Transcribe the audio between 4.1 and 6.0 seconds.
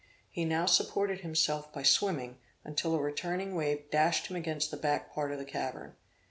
him against the back part of the cavern.